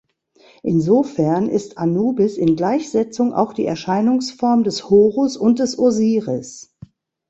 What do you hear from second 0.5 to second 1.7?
Insofern